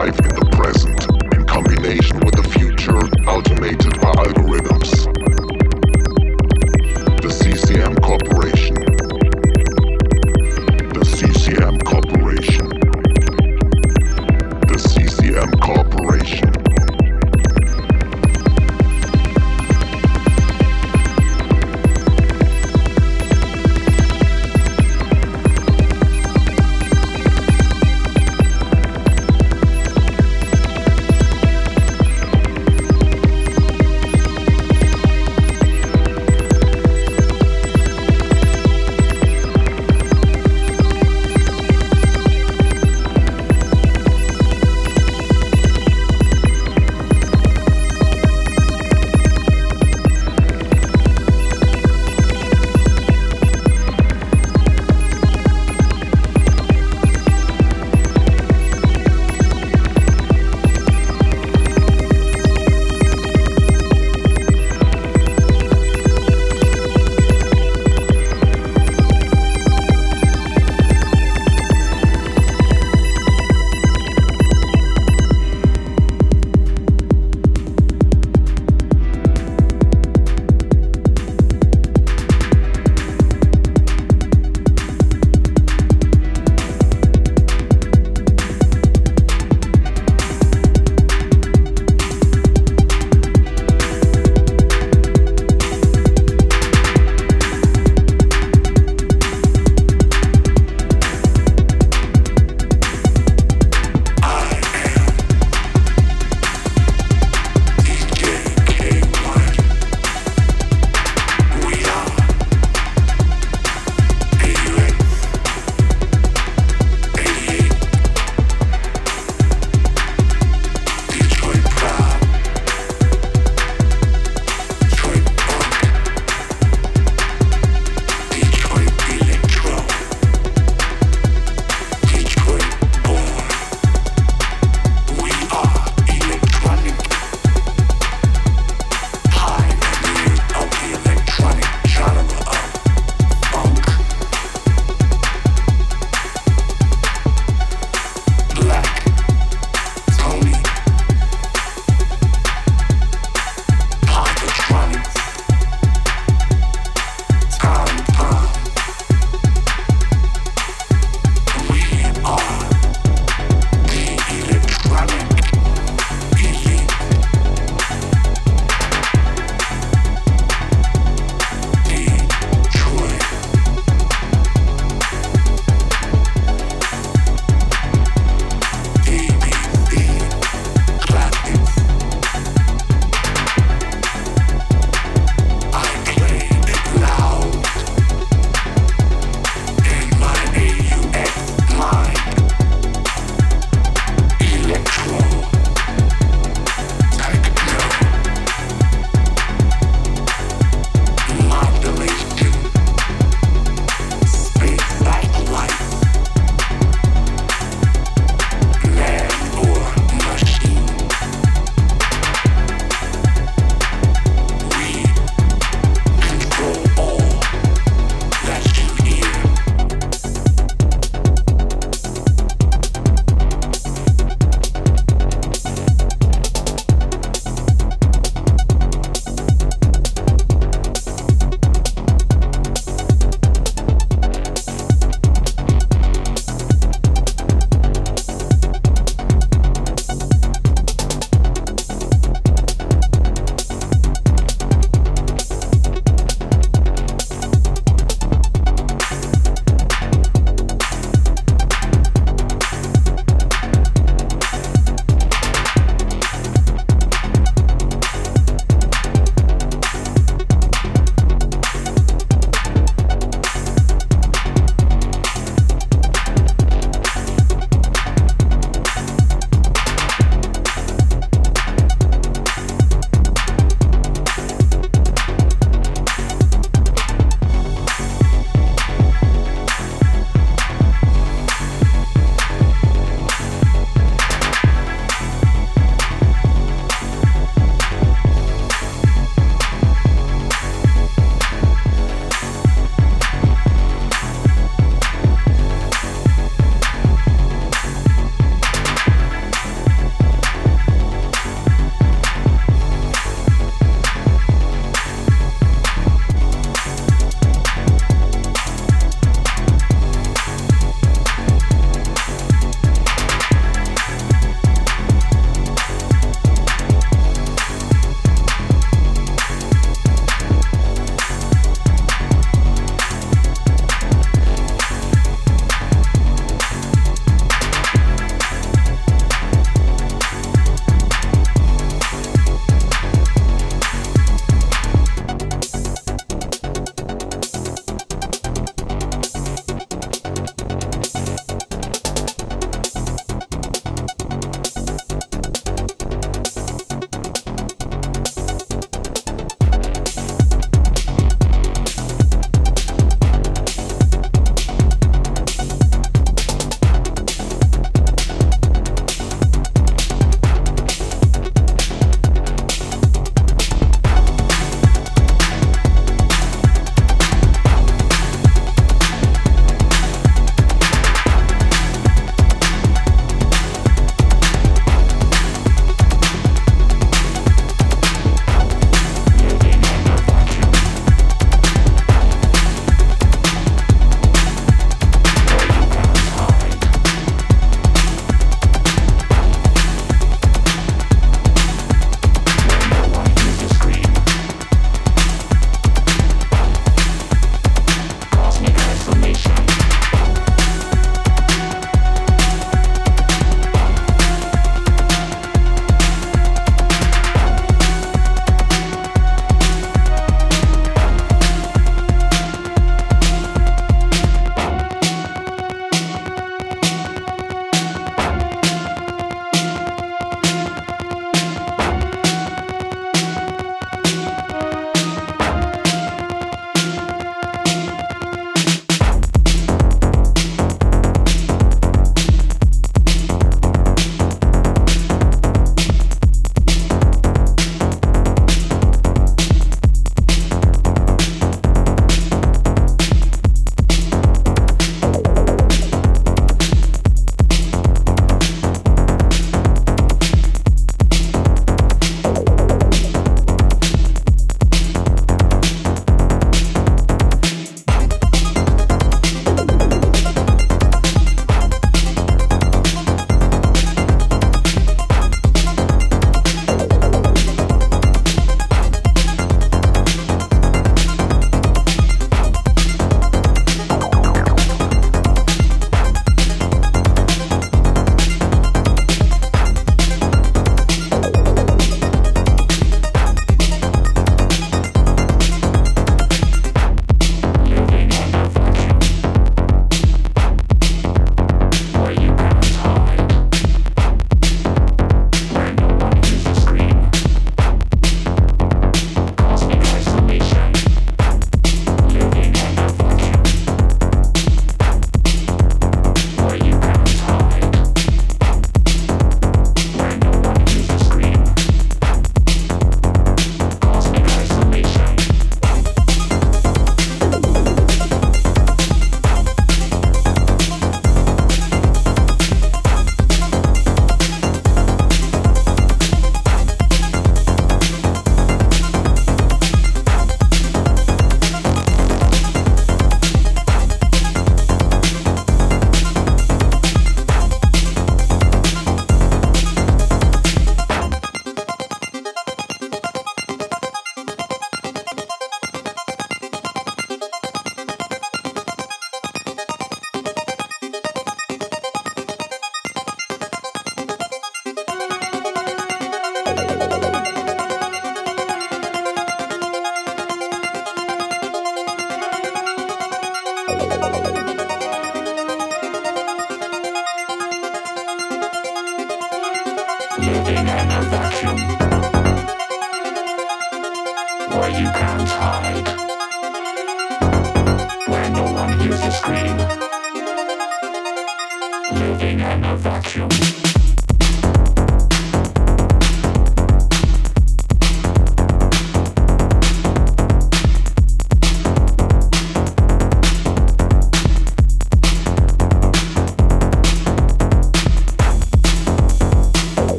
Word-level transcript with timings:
life 0.00 0.18
in 0.20 0.28
the 0.34 0.39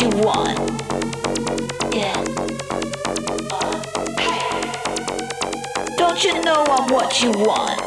you 0.00 0.08
want. 0.08 0.58
Yeah. 1.94 2.14
Uh, 3.50 3.82
hey. 4.18 5.96
Don't 5.96 6.24
you 6.24 6.40
know 6.40 6.64
I'm 6.68 6.92
what 6.92 7.20
you 7.22 7.30
want? 7.32 7.81